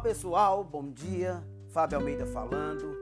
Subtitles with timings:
[0.00, 1.44] pessoal, bom dia.
[1.68, 2.96] Fábio Almeida falando.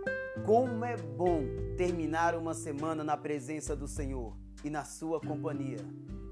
[0.44, 1.44] Como é bom
[1.76, 5.78] terminar uma semana na presença do Senhor e na sua companhia.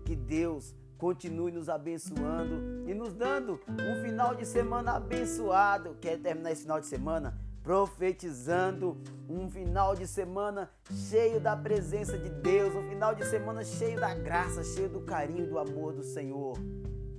[0.05, 5.97] Que Deus continue nos abençoando e nos dando um final de semana abençoado.
[6.01, 7.39] Quer terminar esse final de semana?
[7.63, 10.69] Profetizando um final de semana
[11.09, 15.49] cheio da presença de Deus, um final de semana cheio da graça, cheio do carinho,
[15.49, 16.57] do amor do Senhor.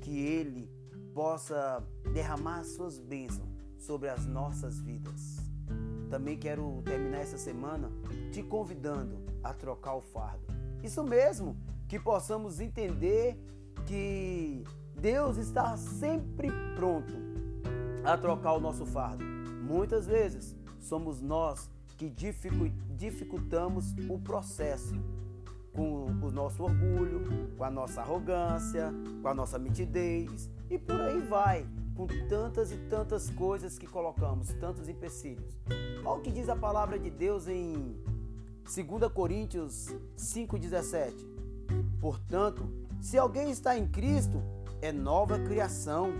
[0.01, 0.76] Que Ele
[1.17, 3.49] possa derramar suas bênçãos
[3.79, 5.37] sobre as nossas vidas.
[6.11, 7.89] Também quero terminar essa semana
[8.31, 10.45] te convidando a trocar o fardo.
[10.83, 11.57] Isso mesmo,
[11.87, 13.35] que possamos entender
[13.87, 17.15] que Deus está sempre pronto
[18.05, 19.25] a trocar o nosso fardo.
[19.63, 22.13] Muitas vezes somos nós que
[22.95, 24.93] dificultamos o processo
[25.73, 27.23] com o nosso orgulho,
[27.57, 28.93] com a nossa arrogância,
[29.23, 31.65] com a nossa mitidez e por aí vai,
[31.95, 35.59] com tantas e tantas coisas que colocamos, tantos empecilhos.
[36.03, 37.95] Olha o que diz a palavra de Deus em
[38.63, 41.13] 2 Coríntios 5,17.
[41.99, 42.69] Portanto,
[43.01, 44.43] se alguém está em Cristo,
[44.81, 46.11] é nova criação.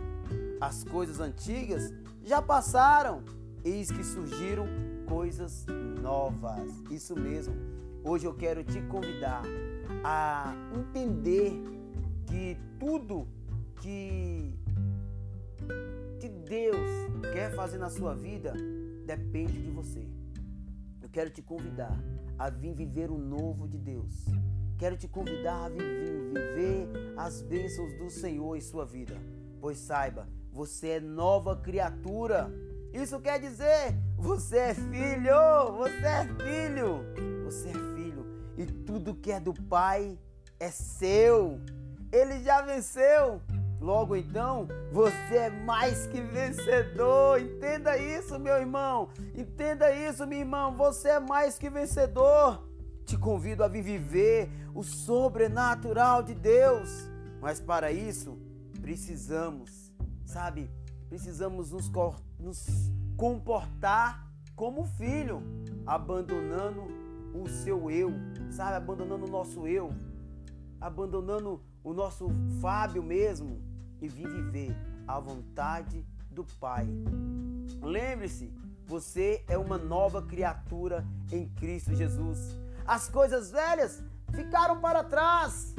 [0.60, 3.24] As coisas antigas já passaram,
[3.64, 4.68] eis que surgiram
[5.08, 5.66] coisas
[6.02, 6.72] novas.
[6.90, 7.56] Isso mesmo.
[8.04, 9.44] Hoje eu quero te convidar
[10.04, 11.54] a entender
[12.26, 13.28] que tudo
[13.82, 14.54] que,
[16.20, 16.90] que Deus
[17.34, 18.54] quer fazer na sua vida
[19.06, 20.08] depende de você.
[21.02, 21.98] Eu quero te convidar
[22.38, 24.26] a vir viver o novo de Deus.
[24.78, 29.16] Quero te convidar a viver, viver as bênçãos do Senhor em sua vida.
[29.60, 32.52] Pois saiba, você é nova criatura.
[32.94, 37.06] Isso quer dizer, você é filho, você é filho,
[37.44, 37.98] você é filho
[38.58, 40.18] e tudo que é do Pai
[40.60, 41.60] é seu.
[42.12, 43.42] Ele já venceu.
[43.80, 47.40] Logo então, você é mais que vencedor.
[47.40, 49.10] Entenda isso, meu irmão.
[49.36, 50.72] Entenda isso, minha irmã.
[50.72, 52.68] Você é mais que vencedor.
[53.06, 57.08] Te convido a viver o sobrenatural de Deus.
[57.40, 58.38] Mas para isso,
[58.82, 59.94] precisamos,
[60.26, 60.72] sabe?
[61.08, 61.92] Precisamos nos,
[62.40, 65.44] nos comportar como filho,
[65.86, 66.88] abandonando
[67.32, 68.12] o seu eu,
[68.50, 68.76] sabe?
[68.76, 69.92] Abandonando o nosso eu,
[70.82, 72.28] abandonando o nosso
[72.60, 73.67] Fábio mesmo
[74.02, 74.76] e vir viver
[75.08, 76.88] a vontade do Pai.
[77.82, 78.54] Lembre-se,
[78.86, 82.58] você é uma nova criatura em Cristo Jesus.
[82.86, 85.76] As coisas velhas ficaram para trás.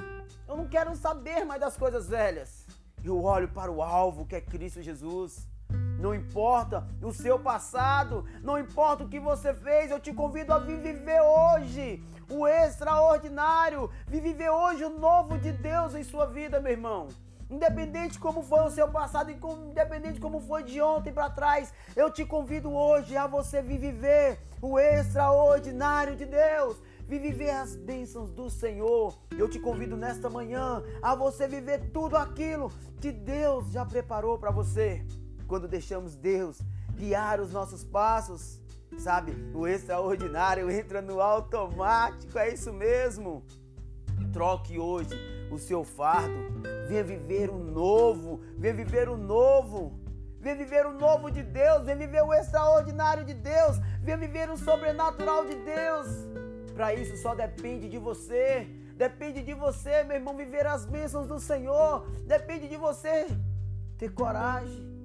[0.47, 2.67] Eu não quero saber mais das coisas velhas.
[3.05, 5.49] Eu olho para o alvo que é Cristo Jesus.
[5.99, 10.59] Não importa o seu passado, não importa o que você fez, eu te convido a
[10.59, 17.09] viver hoje o extraordinário, viver hoje o novo de Deus em sua vida, meu irmão.
[17.51, 22.25] Independente como foi o seu passado, independente como foi de ontem para trás, eu te
[22.25, 26.77] convido hoje a você viver o extraordinário de Deus
[27.17, 29.19] viver as bênçãos do Senhor.
[29.37, 32.71] Eu te convido nesta manhã a você viver tudo aquilo
[33.01, 35.07] que Deus já preparou para você
[35.47, 36.61] quando deixamos Deus
[36.93, 38.61] guiar os nossos passos.
[38.99, 43.43] Sabe, o extraordinário entra no automático, é isso mesmo.
[44.33, 46.35] Troque hoje o seu fardo,
[46.89, 49.99] venha viver o novo, venha viver o novo.
[50.41, 54.57] Venha viver o novo de Deus, venha viver o extraordinário de Deus, venha viver o
[54.57, 56.07] sobrenatural de Deus.
[56.77, 58.69] Para isso só depende de você.
[58.97, 62.09] Depende de você, meu irmão, viver as bênçãos do Senhor.
[62.25, 63.27] Depende de você
[63.99, 64.99] ter coragem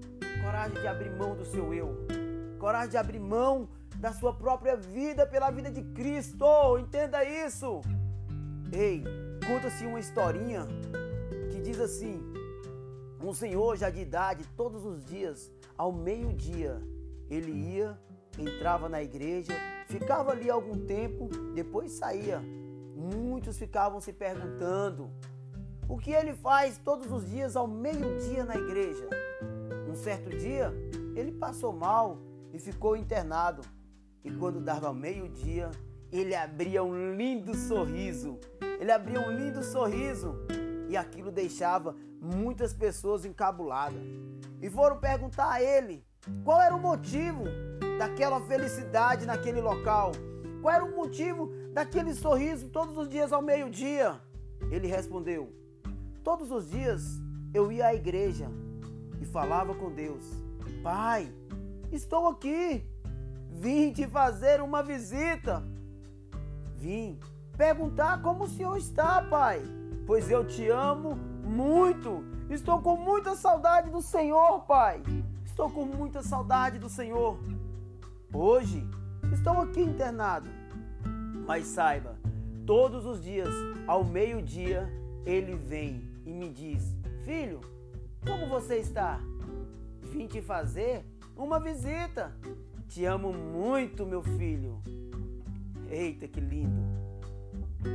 [0.43, 2.05] coragem de abrir mão do seu eu,
[2.59, 6.77] coragem de abrir mão da sua própria vida pela vida de Cristo.
[6.77, 7.81] Entenda isso.
[8.71, 9.03] Ei,
[9.45, 10.67] conta-se uma historinha
[11.51, 12.21] que diz assim:
[13.21, 16.81] um senhor já de idade, todos os dias, ao meio-dia,
[17.29, 17.97] ele ia,
[18.37, 19.53] entrava na igreja,
[19.87, 22.41] ficava ali algum tempo, depois saía.
[22.95, 25.09] Muitos ficavam se perguntando:
[25.87, 29.07] o que ele faz todos os dias ao meio-dia na igreja?
[29.89, 30.73] Um certo dia,
[31.15, 32.17] ele passou mal
[32.51, 33.61] e ficou internado.
[34.23, 35.69] E quando dava meio-dia,
[36.11, 38.39] ele abria um lindo sorriso.
[38.79, 40.35] Ele abria um lindo sorriso
[40.89, 44.01] e aquilo deixava muitas pessoas encabuladas.
[44.61, 46.05] E foram perguntar a ele
[46.43, 47.43] qual era o motivo
[47.97, 50.11] daquela felicidade naquele local.
[50.61, 54.21] Qual era o motivo daquele sorriso todos os dias ao meio-dia?
[54.71, 55.53] Ele respondeu:
[56.23, 57.21] Todos os dias
[57.53, 58.49] eu ia à igreja
[59.21, 60.23] e falava com Deus:
[60.81, 61.33] Pai,
[61.91, 62.87] estou aqui,
[63.49, 65.63] vim te fazer uma visita.
[66.77, 67.19] Vim
[67.57, 69.61] perguntar como o Senhor está, Pai,
[70.05, 72.23] pois eu te amo muito.
[72.49, 75.01] Estou com muita saudade do Senhor, Pai.
[75.45, 77.39] Estou com muita saudade do Senhor.
[78.33, 78.83] Hoje
[79.31, 80.49] estou aqui internado.
[81.45, 82.15] Mas saiba,
[82.65, 83.49] todos os dias,
[83.85, 84.89] ao meio-dia,
[85.25, 87.61] ele vem e me diz: Filho,
[88.25, 89.19] como você está?
[90.01, 92.35] Vim te fazer uma visita.
[92.87, 94.81] Te amo muito, meu filho.
[95.89, 97.02] Eita, que lindo!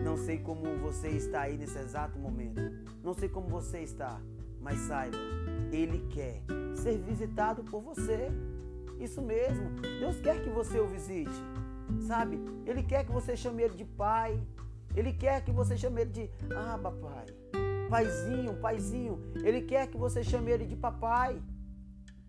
[0.04, 2.60] Não sei como você está aí nesse exato momento.
[3.02, 4.20] Não sei como você está,
[4.60, 5.16] mas saiba,
[5.72, 6.42] ele quer
[6.74, 8.30] ser visitado por você.
[9.00, 9.70] Isso mesmo.
[10.00, 11.30] Deus quer que você o visite.
[12.06, 12.38] Sabe?
[12.66, 14.40] Ele quer que você chame ele de pai.
[14.96, 17.26] Ele quer que você chame ele de ah, papai.
[17.88, 19.20] Paizinho, paizinho.
[19.36, 21.40] Ele quer que você chame ele de papai.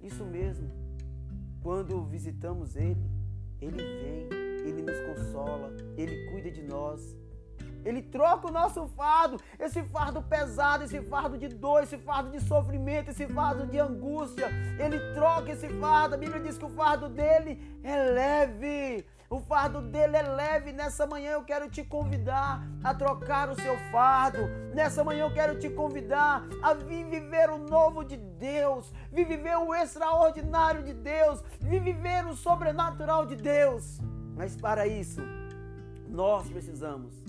[0.02, 0.70] Isso mesmo.
[1.62, 3.10] Quando visitamos ele,
[3.60, 4.30] ele vem,
[4.66, 7.18] ele nos consola, ele cuida de nós.
[7.86, 12.42] Ele troca o nosso fardo, esse fardo pesado, esse fardo de dor, esse fardo de
[12.42, 14.50] sofrimento, esse fardo de angústia.
[14.78, 16.16] Ele troca esse fardo.
[16.16, 19.06] A Bíblia diz que o fardo dele é leve.
[19.30, 20.74] O fardo dele é leve.
[20.74, 24.40] Nessa manhã eu quero te convidar a trocar o seu fardo.
[24.74, 30.84] Nessa manhã eu quero te convidar a viver o novo de Deus, viver o extraordinário
[30.84, 34.00] de Deus, viver o sobrenatural de Deus.
[34.36, 35.22] Mas para isso,
[36.08, 37.29] nós precisamos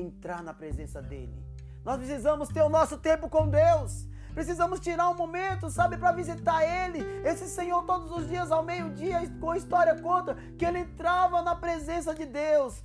[0.00, 1.44] entrar na presença dele.
[1.84, 4.06] Nós precisamos ter o nosso tempo com Deus.
[4.34, 7.00] Precisamos tirar um momento, sabe, para visitar Ele.
[7.24, 11.56] Esse Senhor, todos os dias ao meio-dia, com a história conta que ele entrava na
[11.56, 12.80] presença de Deus.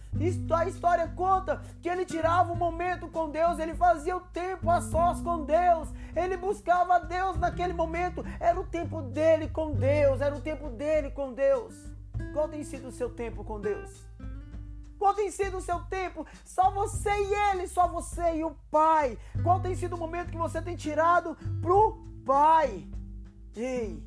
[0.51, 4.81] A história conta que ele tirava um momento com Deus, ele fazia o tempo a
[4.81, 5.89] sós com Deus.
[6.15, 8.25] Ele buscava Deus naquele momento.
[8.39, 11.75] Era o tempo dele com Deus, era o tempo dele com Deus.
[12.33, 14.12] Qual tem sido o seu tempo com Deus?
[15.03, 16.25] Qual tem sido o seu tempo?
[16.45, 19.17] Só você e ele, só você e o Pai.
[19.43, 22.87] Qual tem sido o momento que você tem tirado pro Pai?
[23.53, 24.01] Ei,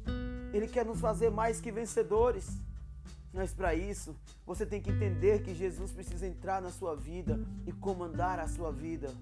[0.54, 2.48] ele quer nos fazer mais que vencedores.
[3.30, 4.16] Mas para isso,
[4.46, 8.72] você tem que entender que Jesus precisa entrar na sua vida e comandar a sua
[8.72, 9.12] vida.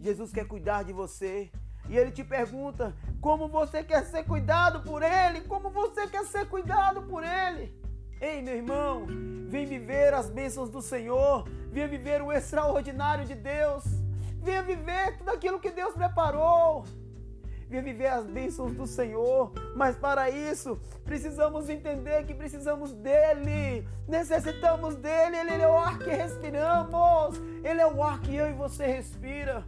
[0.00, 1.52] Jesus quer cuidar de você.
[1.88, 5.42] E ele te pergunta: como você quer ser cuidado por ele?
[5.42, 7.83] Como você quer ser cuidado por ele?
[8.20, 9.06] Ei, meu irmão,
[9.48, 13.84] vem viver as bênçãos do Senhor, venha viver o extraordinário de Deus,
[14.40, 16.84] venha viver tudo aquilo que Deus preparou.
[17.68, 24.94] Venha viver as bênçãos do Senhor, mas para isso precisamos entender que precisamos dele, necessitamos
[24.96, 25.36] dele.
[25.36, 29.64] Ele é o ar que respiramos, ele é o ar que eu e você respira.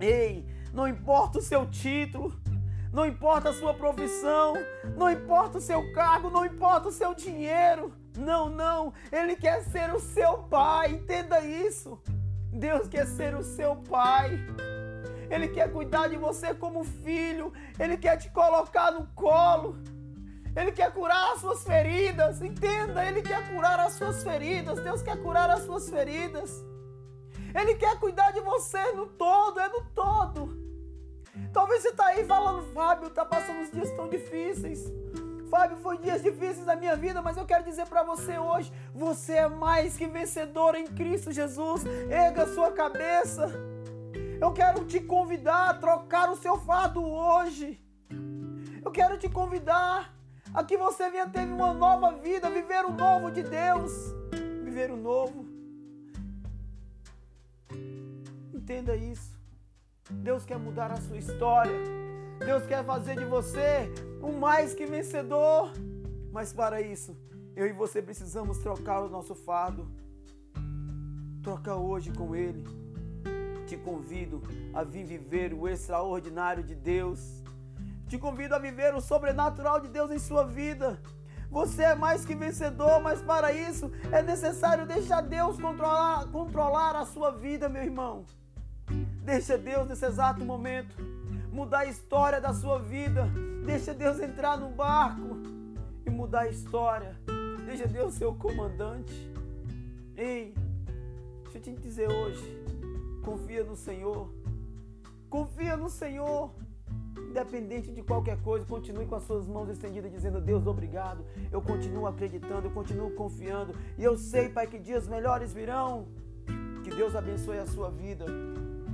[0.00, 0.44] Ei,
[0.74, 2.34] não importa o seu título,
[2.96, 4.54] não importa a sua profissão,
[4.96, 7.92] não importa o seu cargo, não importa o seu dinheiro.
[8.16, 12.00] Não, não, Ele quer ser o seu pai, entenda isso.
[12.50, 14.40] Deus quer ser o seu pai.
[15.28, 19.76] Ele quer cuidar de você como filho, Ele quer te colocar no colo.
[20.56, 24.80] Ele quer curar as suas feridas, entenda, Ele quer curar as suas feridas.
[24.80, 26.64] Deus quer curar as suas feridas.
[27.54, 30.55] Ele quer cuidar de você no todo, é no todo.
[31.66, 34.84] Talvez você está aí falando, Fábio, está passando uns dias tão difíceis.
[35.50, 39.32] Fábio, foi dias difíceis da minha vida, mas eu quero dizer para você hoje: você
[39.32, 41.84] é mais que vencedor em Cristo Jesus.
[42.08, 43.52] Erga a sua cabeça.
[44.40, 47.84] Eu quero te convidar a trocar o seu fardo hoje.
[48.84, 50.14] Eu quero te convidar
[50.54, 53.92] a que você venha ter uma nova vida, viver o novo de Deus.
[54.62, 55.44] Viver o novo.
[58.54, 59.35] Entenda isso.
[60.10, 61.76] Deus quer mudar a sua história.
[62.38, 63.90] Deus quer fazer de você
[64.22, 65.72] um mais que vencedor.
[66.32, 67.16] Mas para isso,
[67.56, 69.90] eu e você precisamos trocar o nosso fardo.
[71.42, 72.64] Troca hoje com Ele.
[73.66, 77.42] Te convido a vir viver o extraordinário de Deus.
[78.08, 81.00] Te convido a viver o sobrenatural de Deus em sua vida.
[81.50, 87.06] Você é mais que vencedor, mas para isso é necessário deixar Deus controlar, controlar a
[87.06, 88.24] sua vida, meu irmão.
[89.26, 90.94] Deixa Deus nesse exato momento
[91.50, 93.28] mudar a história da sua vida.
[93.64, 95.36] Deixa Deus entrar no barco
[96.06, 97.16] e mudar a história.
[97.66, 99.12] Deixa Deus ser o comandante.
[100.16, 100.54] Ei,
[101.42, 102.40] deixa eu te dizer hoje:
[103.24, 104.30] confia no Senhor.
[105.28, 106.52] Confia no Senhor.
[107.18, 111.24] Independente de qualquer coisa, continue com as suas mãos estendidas, dizendo: Deus, obrigado.
[111.50, 113.74] Eu continuo acreditando, eu continuo confiando.
[113.98, 116.06] E eu sei, Pai, que dias melhores virão.
[116.84, 118.24] Que Deus abençoe a sua vida.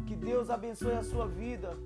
[0.07, 1.77] Que Deus abençoe a sua vida.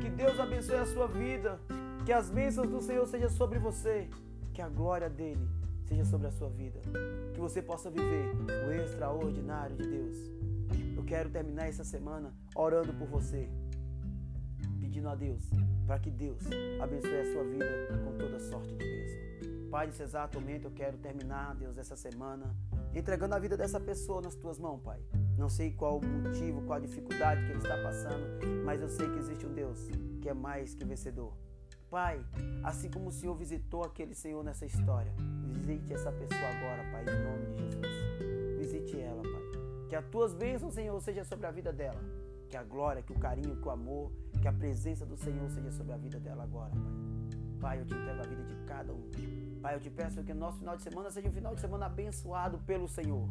[0.00, 1.60] Que Deus abençoe a sua vida.
[2.04, 4.08] Que as bênçãos do Senhor sejam sobre você.
[4.52, 5.46] Que a glória dele
[5.86, 6.80] seja sobre a sua vida.
[7.34, 8.30] Que você possa viver
[8.66, 10.16] o extraordinário de Deus.
[10.96, 13.48] Eu quero terminar essa semana orando por você,
[14.80, 15.42] pedindo a Deus
[15.86, 16.38] para que Deus
[16.80, 17.66] abençoe a sua vida
[18.04, 19.70] com toda sorte de bênção.
[19.70, 22.54] Pai, nesse exato momento eu quero terminar, Deus, essa semana
[22.94, 25.00] entregando a vida dessa pessoa nas tuas mãos, Pai.
[25.42, 28.24] Não sei qual o motivo, qual a dificuldade que ele está passando,
[28.64, 29.76] mas eu sei que existe um Deus
[30.20, 31.32] que é mais que vencedor.
[31.90, 32.24] Pai,
[32.62, 35.12] assim como o Senhor visitou aquele Senhor nessa história,
[35.48, 38.56] visite essa pessoa agora, Pai, em nome de Jesus.
[38.56, 39.42] Visite ela, Pai.
[39.88, 42.00] Que as tuas bênçãos, Senhor, seja sobre a vida dela.
[42.48, 45.72] Que a glória, que o carinho, que o amor, que a presença do Senhor seja
[45.72, 46.92] sobre a vida dela agora, Pai.
[47.60, 49.10] Pai, eu te entrego a vida de cada um.
[49.60, 51.86] Pai, eu te peço que o nosso final de semana seja um final de semana
[51.86, 53.28] abençoado pelo Senhor.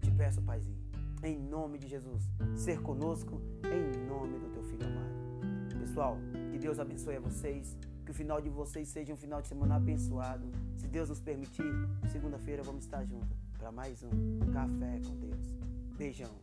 [0.00, 0.91] Te peço, Paizinho,
[1.22, 5.78] em nome de Jesus, ser conosco, em nome do teu filho amado.
[5.78, 6.18] Pessoal,
[6.50, 7.76] que Deus abençoe a vocês.
[8.04, 10.50] Que o final de vocês seja um final de semana abençoado.
[10.76, 11.72] Se Deus nos permitir,
[12.10, 15.54] segunda-feira vamos estar juntos para mais um Café com Deus.
[15.96, 16.41] Beijão.